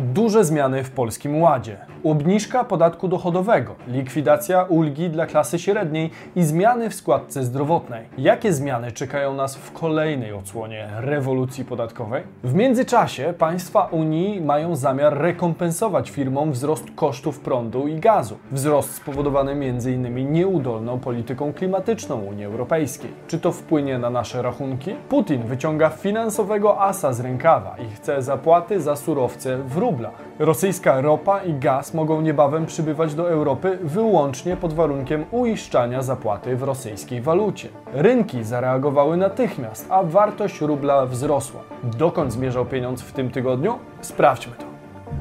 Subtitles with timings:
[0.00, 1.76] Duże zmiany w Polskim Ładzie.
[2.04, 8.08] Obniżka podatku dochodowego, likwidacja ulgi dla klasy średniej i zmiany w składce zdrowotnej.
[8.18, 12.22] Jakie zmiany czekają nas w kolejnej odsłonie rewolucji podatkowej?
[12.44, 18.36] W międzyczasie państwa Unii mają zamiar rekompensować firmom wzrost kosztów prądu i gazu.
[18.52, 20.32] Wzrost spowodowany m.in.
[20.32, 23.10] nieudolną polityką klimatyczną Unii Europejskiej.
[23.26, 24.94] Czy to wpłynie na nasze rachunki?
[25.08, 29.78] Putin wyciąga finansowego asa z rękawa i chce zapłaty za surowce w
[30.38, 36.62] Rosyjska ropa i gaz mogą niebawem przybywać do Europy wyłącznie pod warunkiem uiszczania zapłaty w
[36.62, 37.68] rosyjskiej walucie.
[37.92, 41.60] Rynki zareagowały natychmiast, a wartość rubla wzrosła.
[41.82, 43.78] Dokąd zmierzał pieniądz w tym tygodniu?
[44.00, 44.64] Sprawdźmy to.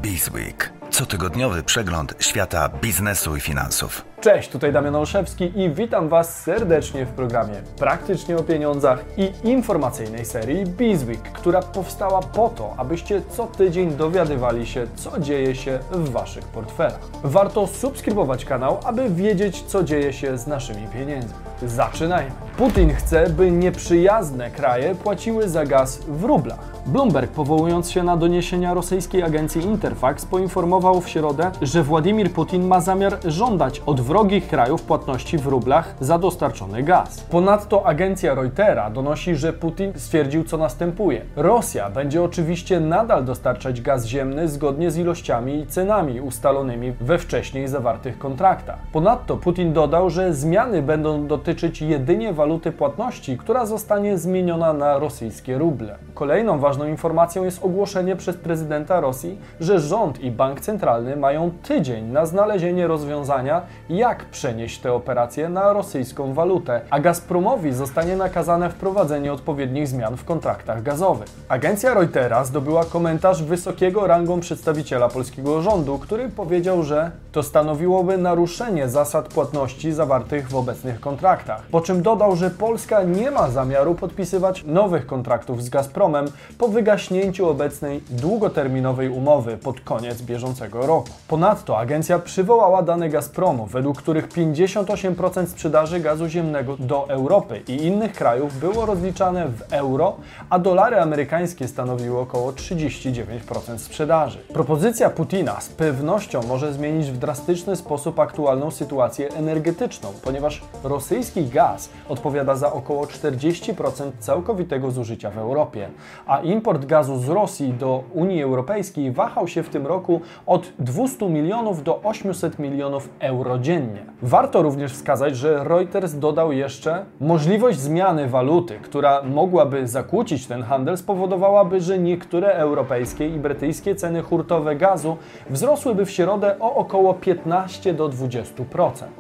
[0.02, 0.79] Bizweek.
[1.00, 4.06] Cotygodniowy przegląd świata biznesu i finansów.
[4.22, 10.26] Cześć, tutaj Damian Olszewski i witam Was serdecznie w programie Praktycznie o pieniądzach i informacyjnej
[10.26, 16.10] serii Bizweek, która powstała po to, abyście co tydzień dowiadywali się, co dzieje się w
[16.10, 17.00] Waszych portfelach.
[17.24, 21.34] Warto subskrybować kanał, aby wiedzieć, co dzieje się z naszymi pieniędzmi.
[21.66, 22.32] Zaczynajmy.
[22.58, 26.79] Putin chce, by nieprzyjazne kraje płaciły za gaz w rublach.
[26.90, 32.82] Bloomberg, powołując się na doniesienia rosyjskiej agencji Interfax, poinformował w środę, że Władimir Putin ma
[32.82, 37.22] zamiar żądać od wrogich krajów płatności w rublach za dostarczony gaz.
[37.22, 41.22] Ponadto agencja Reutera donosi, że Putin stwierdził, co następuje.
[41.36, 47.68] Rosja będzie oczywiście nadal dostarczać gaz ziemny zgodnie z ilościami i cenami ustalonymi we wcześniej
[47.68, 48.80] zawartych kontraktach.
[48.94, 55.58] Ponadto Putin dodał, że zmiany będą dotyczyć jedynie waluty płatności, która zostanie zmieniona na rosyjskie
[55.58, 55.96] ruble.
[56.14, 62.06] Kolejną ważną informacją jest ogłoszenie przez prezydenta Rosji, że rząd i bank centralny mają tydzień
[62.06, 69.34] na znalezienie rozwiązania, jak przenieść te operacje na rosyjską walutę, a Gazpromowi zostanie nakazane wprowadzenie
[69.34, 71.28] odpowiednich zmian w kontraktach gazowych.
[71.50, 78.90] Agencja Reutera zdobyła komentarz wysokiego rangą przedstawiciela polskiego rządu, który powiedział, że to stanowiłoby naruszenie
[78.90, 81.62] zasad płatności zawartych w obecnych kontraktach.
[81.72, 86.26] Po czym dodał, że Polska nie ma zamiaru podpisywać nowych kontraktów z Gazpromem
[86.58, 91.10] po wygaśnięciu obecnej długoterminowej umowy pod koniec bieżącego roku.
[91.28, 98.14] Ponadto agencja przywołała dane Gazpromu, według których 58% sprzedaży gazu ziemnego do Europy i innych
[98.14, 100.16] krajów było rozliczane w euro,
[100.50, 104.40] a dolary amerykańskie stanowiły około 39% sprzedaży.
[104.54, 111.90] Propozycja Putina z pewnością może zmienić w drastyczny sposób aktualną sytuację energetyczną, ponieważ rosyjski gaz
[112.10, 115.90] odpowiada za około 40% całkowitego zużycia w Europie,
[116.26, 121.30] a import gazu z Rosji do Unii Europejskiej wahał się w tym roku od 200
[121.30, 124.06] milionów do 800 milionów euro dziennie.
[124.22, 130.98] Warto również wskazać, że Reuters dodał jeszcze możliwość zmiany waluty, która mogłaby zakłócić ten handel,
[130.98, 135.18] spowodowałaby, że niektóre europejskie i brytyjskie ceny hurtowe gazu
[135.50, 138.52] wzrosłyby w środę o około 15 do 20%.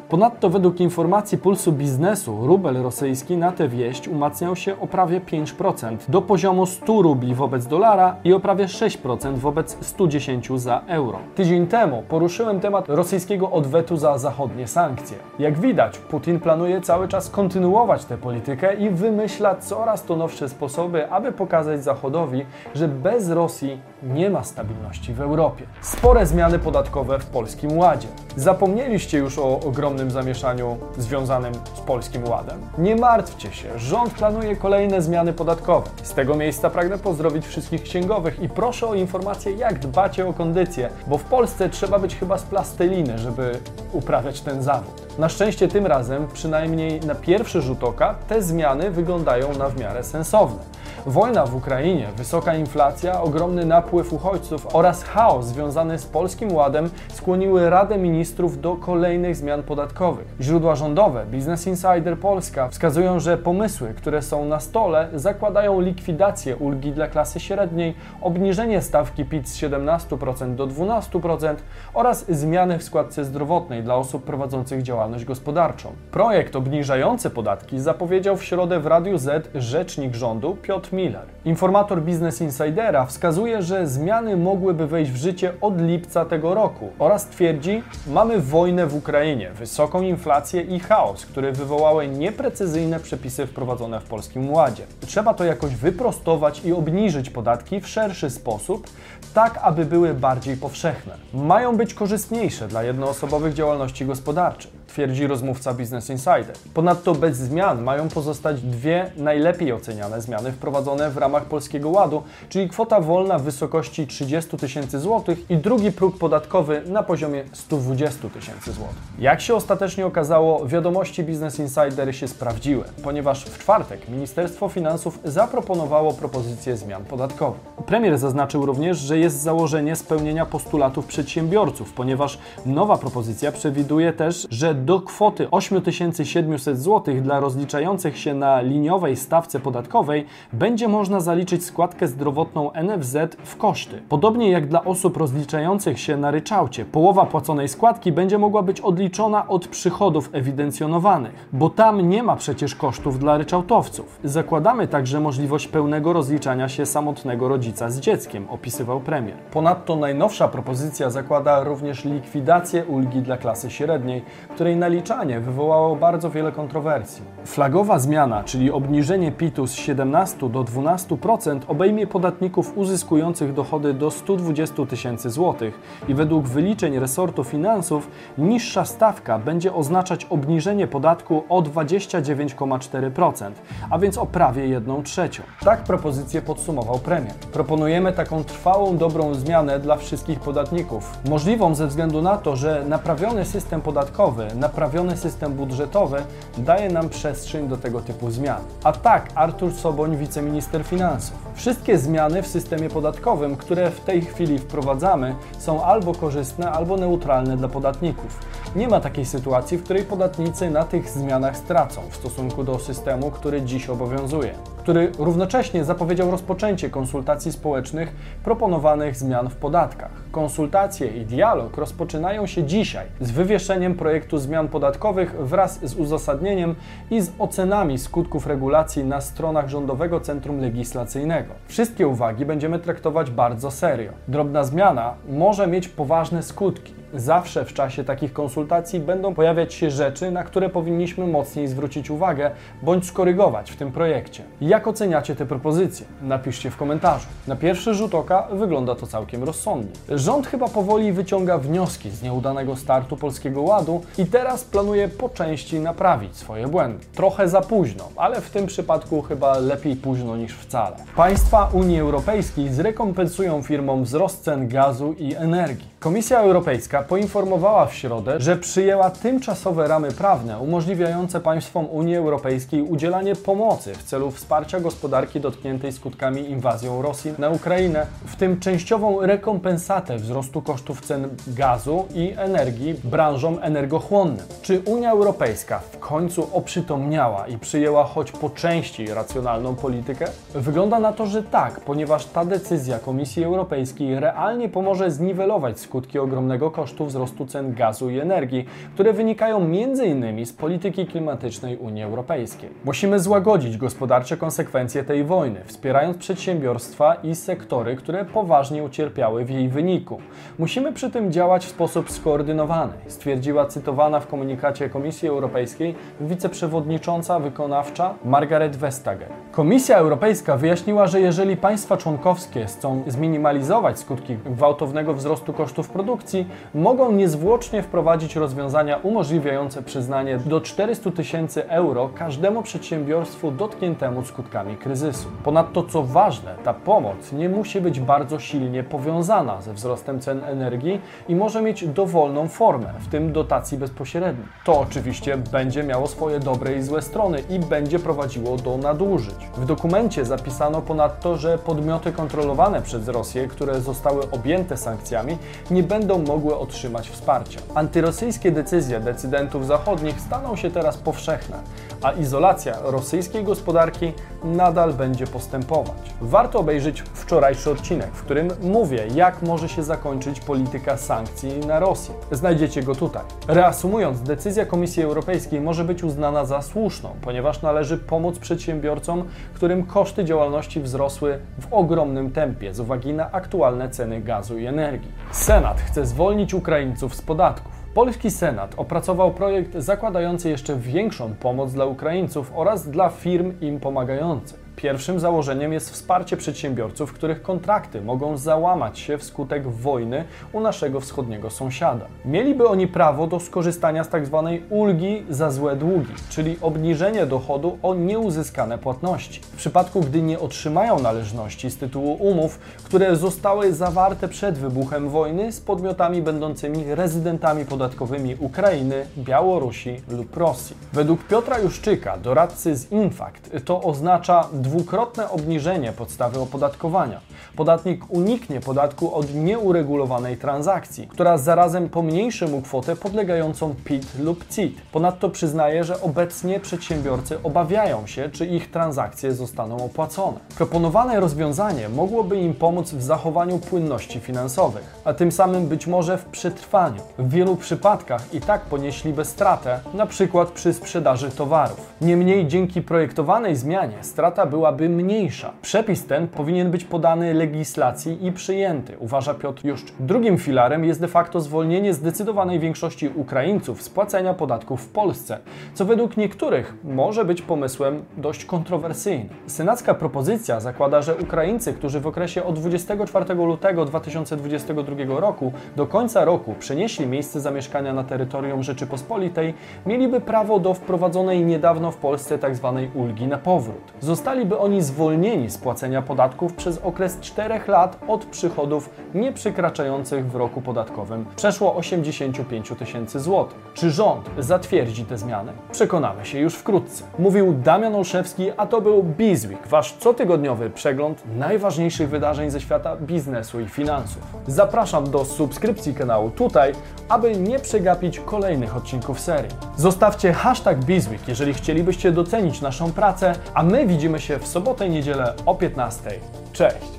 [0.09, 5.97] Ponadto według informacji Pulsu Biznesu rubel rosyjski na tę wieść umacniał się o prawie 5%
[6.09, 11.19] do poziomu 100 rubli wobec dolara i o prawie 6% wobec 110 za euro.
[11.35, 15.17] Tydzień temu poruszyłem temat rosyjskiego odwetu za zachodnie sankcje.
[15.39, 21.11] Jak widać, Putin planuje cały czas kontynuować tę politykę i wymyśla coraz to nowsze sposoby,
[21.11, 25.65] aby pokazać Zachodowi, że bez Rosji nie ma stabilności w Europie.
[25.81, 28.07] Spore zmiany podatkowe w Polskim Ładzie.
[28.35, 32.61] Zapomnieliście już o ogromnym zamieszaniu związanym z Polskim Ładem?
[32.77, 35.89] Nie martwcie się, rząd planuje kolejne zmiany podatkowe.
[36.03, 40.89] Z tego miejsca pragnę pozdrowić wszystkich księgowych i proszę o informację, jak dbacie o kondycję,
[41.07, 43.59] bo w Polsce trzeba być chyba z plasteliny, żeby
[43.91, 45.17] uprawiać ten zawód.
[45.17, 50.03] Na szczęście tym razem, przynajmniej na pierwszy rzut oka, te zmiany wyglądają na w miarę
[50.03, 50.59] sensowne.
[51.09, 57.69] Wojna w Ukrainie, wysoka inflacja, ogromny napływ uchodźców oraz chaos związany z Polskim Ładem skłoniły
[57.69, 60.27] Radę Ministrów do kolejnych zmian podatkowych.
[60.41, 66.91] Źródła rządowe, Business Insider Polska, wskazują, że pomysły, które są na stole, zakładają likwidację ulgi
[66.91, 71.55] dla klasy średniej, obniżenie stawki PIT z 17% do 12%
[71.93, 75.91] oraz zmiany w składce zdrowotnej dla osób prowadzących działalność gospodarczą.
[76.11, 81.25] Projekt obniżający podatki zapowiedział w środę w Radiu Z rzecznik rządu Piotr Miller.
[81.45, 87.25] Informator Business Insidera wskazuje, że zmiany mogłyby wejść w życie od lipca tego roku oraz
[87.25, 94.03] twierdzi, mamy wojnę w Ukrainie, wysoką inflację i chaos, które wywołały nieprecyzyjne przepisy wprowadzone w
[94.03, 94.83] Polskim Ładzie.
[95.07, 98.87] Trzeba to jakoś wyprostować i obniżyć podatki w szerszy sposób,
[99.33, 101.13] tak aby były bardziej powszechne.
[101.33, 104.78] Mają być korzystniejsze dla jednoosobowych działalności gospodarczych.
[104.89, 106.53] Twierdzi rozmówca Business Insider.
[106.73, 112.69] Ponadto bez zmian mają pozostać dwie najlepiej oceniane zmiany wprowadzone w ramach Polskiego Ładu, czyli
[112.69, 118.71] kwota wolna w wysokości 30 tysięcy złotych i drugi próg podatkowy na poziomie 120 tysięcy
[118.71, 118.97] złotych.
[119.19, 126.13] Jak się ostatecznie okazało, wiadomości Business Insider się sprawdziły, ponieważ w czwartek Ministerstwo Finansów zaproponowało
[126.13, 127.61] propozycję zmian podatkowych.
[127.85, 134.75] Premier zaznaczył również, że jest założenie spełnienia postulatów przedsiębiorców, ponieważ nowa propozycja przewiduje też, że
[134.79, 142.07] do kwoty 8700 zł dla rozliczających się na liniowej stawce podatkowej będzie można zaliczyć składkę
[142.07, 144.01] zdrowotną NFZ w koszty.
[144.09, 149.47] Podobnie jak dla osób rozliczających się na ryczałcie, połowa płaconej składki będzie mogła być odliczona
[149.47, 154.19] od przychodów ewidencjonowanych, bo tam nie ma przecież kosztów dla ryczałtowców.
[154.23, 159.35] Zakładamy także możliwość pełnego rozliczania się samotnego rodzica z dzieckiem, opisywał premier.
[159.51, 164.21] Ponadto najnowsza propozycja zakłada również likwidację ulgi dla klasy średniej,
[164.53, 167.23] której naliczanie wywołało bardzo wiele kontrowersji.
[167.45, 174.85] Flagowa zmiana, czyli obniżenie PIT-u z 17 do 12% obejmie podatników uzyskujących dochody do 120
[174.85, 178.07] tysięcy złotych i według wyliczeń resortu finansów
[178.37, 183.51] niższa stawka będzie oznaczać obniżenie podatku o 29,4%,
[183.89, 185.43] a więc o prawie 1 trzecią.
[185.65, 187.33] Tak propozycję podsumował premier.
[187.53, 191.17] Proponujemy taką trwałą, dobrą zmianę dla wszystkich podatników.
[191.29, 196.23] Możliwą ze względu na to, że naprawiony system podatkowy, naprawiony system budżetowy
[196.57, 198.61] daje nam przestrzeń do tego typu zmian.
[198.83, 201.37] A tak, Artur Soboń, wiceminister finansów.
[201.55, 207.57] Wszystkie zmiany w systemie podatkowym, które w tej chwili wprowadzamy, są albo korzystne, albo neutralne
[207.57, 208.39] dla podatników.
[208.75, 213.31] Nie ma takiej sytuacji, w której podatnicy na tych zmianach stracą w stosunku do systemu,
[213.31, 214.53] który dziś obowiązuje,
[214.89, 220.11] który równocześnie zapowiedział rozpoczęcie konsultacji społecznych proponowanych zmian w podatkach.
[220.31, 226.75] Konsultacje i dialog rozpoczynają się dzisiaj z wywieszeniem projektu zmian podatkowych wraz z uzasadnieniem
[227.11, 231.53] i z ocenami skutków regulacji na stronach Rządowego Centrum Legislacyjnego.
[231.67, 234.11] Wszystkie uwagi będziemy traktować bardzo serio.
[234.27, 236.99] Drobna zmiana może mieć poważne skutki.
[237.13, 242.51] Zawsze w czasie takich konsultacji będą pojawiać się rzeczy, na które powinniśmy mocniej zwrócić uwagę
[242.81, 244.43] bądź skorygować w tym projekcie.
[244.61, 246.05] Jak oceniacie te propozycje?
[246.21, 247.25] Napiszcie w komentarzu.
[247.47, 249.91] Na pierwszy rzut oka wygląda to całkiem rozsądnie.
[250.09, 255.79] Rząd chyba powoli wyciąga wnioski z nieudanego startu Polskiego Ładu i teraz planuje po części
[255.79, 257.05] naprawić swoje błędy.
[257.13, 260.95] Trochę za późno, ale w tym przypadku chyba lepiej późno niż wcale.
[261.15, 265.87] Państwa Unii Europejskiej zrekompensują firmom wzrost cen gazu i energii.
[265.99, 273.35] Komisja Europejska poinformowała w środę, że przyjęła tymczasowe ramy prawne umożliwiające państwom Unii Europejskiej udzielanie
[273.35, 280.17] pomocy w celu wsparcia gospodarki dotkniętej skutkami inwazją Rosji na Ukrainę, w tym częściową rekompensatę
[280.17, 284.45] wzrostu kosztów cen gazu i energii branżom energochłonnym.
[284.61, 290.25] Czy Unia Europejska w końcu oprzytomniała i przyjęła choć po części racjonalną politykę?
[290.53, 296.71] Wygląda na to, że tak, ponieważ ta decyzja Komisji Europejskiej realnie pomoże zniwelować skutki ogromnego
[296.71, 300.45] kosztu wzrostu cen gazu i energii, które wynikają m.in.
[300.45, 302.69] z polityki klimatycznej Unii Europejskiej.
[302.85, 309.69] Musimy złagodzić gospodarcze konsekwencje tej wojny, wspierając przedsiębiorstwa i sektory, które poważnie ucierpiały w jej
[309.69, 310.19] wyniku.
[310.59, 318.13] Musimy przy tym działać w sposób skoordynowany, stwierdziła cytowana w komunikacie Komisji Europejskiej wiceprzewodnicząca wykonawcza
[318.25, 319.27] Margaret Vestager.
[319.51, 327.11] Komisja Europejska wyjaśniła, że jeżeli państwa członkowskie chcą zminimalizować skutki gwałtownego wzrostu kosztów produkcji, mogą
[327.11, 335.27] niezwłocznie wprowadzić rozwiązania umożliwiające przyznanie do 400 tysięcy euro każdemu przedsiębiorstwu dotkniętemu skutkami kryzysu.
[335.43, 341.01] Ponadto, co ważne, ta pomoc nie musi być bardzo silnie powiązana ze wzrostem cen energii
[341.27, 344.47] i może mieć dowolną formę, w tym dotacji bezpośredniej.
[344.65, 349.35] To oczywiście będzie miało swoje dobre i złe strony i będzie prowadziło do nadużyć.
[349.57, 355.37] W dokumencie zapisano ponadto, że podmioty kontrolowane przez Rosję, które zostały objęte sankcjami,
[355.71, 357.59] nie będą mogły otrzymać wsparcia.
[357.75, 361.57] Antyrosyjskie decyzje decydentów zachodnich staną się teraz powszechne,
[362.01, 366.13] a izolacja rosyjskiej gospodarki nadal będzie postępować.
[366.21, 372.15] Warto obejrzeć wczorajszy odcinek, w którym mówię, jak może się zakończyć polityka sankcji na Rosję.
[372.31, 373.23] Znajdziecie go tutaj.
[373.47, 380.25] Reasumując, decyzja Komisji Europejskiej może być uznana za słuszną, ponieważ należy pomóc przedsiębiorcom, którym koszty
[380.25, 385.11] działalności wzrosły w ogromnym tempie z uwagi na aktualne ceny gazu i energii.
[385.31, 387.78] Senat chce zwolnić Ukraińców z podatków.
[387.99, 394.68] Polski Senat opracował projekt zakładający jeszcze większą pomoc dla Ukraińców oraz dla firm im pomagających.
[394.81, 401.49] Pierwszym założeniem jest wsparcie przedsiębiorców, których kontrakty mogą załamać się wskutek wojny u naszego wschodniego
[401.49, 402.05] sąsiada.
[402.25, 404.43] Mieliby oni prawo do skorzystania z tzw.
[404.45, 409.41] Tak ulgi za złe długi, czyli obniżenie dochodu o nieuzyskane płatności.
[409.41, 415.51] W przypadku, gdy nie otrzymają należności z tytułu umów, które zostały zawarte przed wybuchem wojny
[415.51, 420.75] z podmiotami będącymi rezydentami podatkowymi Ukrainy, Białorusi lub Rosji.
[420.93, 427.19] Według Piotra Juszczyka, doradcy z Infact, to oznacza dwukrotne obniżenie podstawy opodatkowania.
[427.55, 434.81] Podatnik uniknie podatku od nieuregulowanej transakcji, która zarazem pomniejszy mu kwotę podlegającą PIT lub CIT.
[434.91, 440.37] Ponadto przyznaje, że obecnie przedsiębiorcy obawiają się, czy ich transakcje zostaną opłacone.
[440.57, 446.25] Proponowane rozwiązanie mogłoby im pomóc w zachowaniu płynności finansowych, a tym samym być może w
[446.25, 447.01] przetrwaniu.
[447.17, 451.93] W wielu przypadkach i tak ponieśliby stratę, na przykład przy sprzedaży towarów.
[452.01, 455.53] Niemniej dzięki projektowanej zmianie strata byłaby mniejsza.
[455.61, 459.95] Przepis ten powinien być podany legislacji i przyjęty, uważa Piotr Juszczyk.
[459.99, 465.39] Drugim filarem jest de facto zwolnienie zdecydowanej większości Ukraińców z płacenia podatków w Polsce,
[465.73, 469.29] co według niektórych może być pomysłem dość kontrowersyjnym.
[469.47, 476.25] Senacka propozycja zakłada, że Ukraińcy, którzy w okresie od 24 lutego 2022 roku do końca
[476.25, 479.53] roku przenieśli miejsce zamieszkania na terytorium Rzeczypospolitej,
[479.85, 482.73] mieliby prawo do wprowadzonej niedawno w Polsce tzw.
[482.75, 483.93] Tak ulgi na powrót.
[484.39, 490.35] Zostaliby oni zwolnieni z płacenia podatków przez okres 4 lat od przychodów nie przekraczających w
[490.35, 493.57] roku podatkowym przeszło 85 tysięcy złotych.
[493.73, 495.51] Czy rząd zatwierdzi te zmiany?
[495.71, 497.03] Przekonamy się już wkrótce.
[497.19, 503.59] Mówił Damian Olszewski, a to był Bizweek, wasz cotygodniowy przegląd najważniejszych wydarzeń ze świata biznesu
[503.59, 504.21] i finansów.
[504.47, 506.73] Zapraszam do subskrypcji kanału tutaj,
[507.09, 509.51] aby nie przegapić kolejnych odcinków serii.
[509.77, 514.89] Zostawcie hashtag Bizweek, jeżeli chcielibyście docenić naszą pracę, a my widzimy się w sobotę i
[514.89, 516.19] niedzielę o 15.
[516.53, 516.98] Cześć!